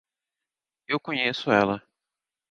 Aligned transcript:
Eu 0.87 0.99
conheço 0.99 1.51
ela 1.51 1.79